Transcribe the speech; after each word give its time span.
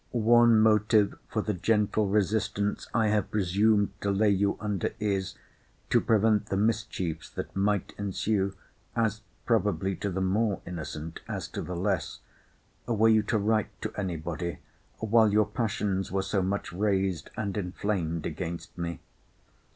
One 0.13 0.59
motive 0.59 1.15
for 1.29 1.43
the 1.43 1.53
gentle 1.53 2.07
resistance 2.07 2.87
I 2.91 3.09
have 3.09 3.29
presumed 3.29 3.91
to 4.01 4.09
lay 4.09 4.31
you 4.31 4.57
under 4.59 4.93
is, 4.99 5.35
to 5.91 6.01
prevent 6.01 6.47
the 6.47 6.57
mischiefs 6.57 7.29
that 7.29 7.55
might 7.55 7.93
ensue 7.99 8.55
(as 8.95 9.21
probably 9.45 9.95
to 9.97 10.09
the 10.09 10.19
more 10.19 10.59
innocent, 10.65 11.19
as 11.27 11.47
to 11.49 11.61
the 11.61 11.75
less) 11.75 12.21
were 12.87 13.09
you 13.09 13.21
to 13.21 13.37
write 13.37 13.79
to 13.83 13.93
any 13.95 14.17
body 14.17 14.57
while 14.97 15.31
your 15.31 15.45
passions 15.45 16.11
were 16.11 16.23
so 16.23 16.41
much 16.41 16.73
raised 16.73 17.29
and 17.37 17.55
inflamed 17.55 18.25
against 18.25 18.75
me. 18.75 19.01